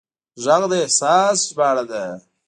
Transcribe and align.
غږ 0.43 0.61
د 0.71 0.73
احساس 0.83 1.37
ژباړه 1.49 1.83
ده 1.89 2.03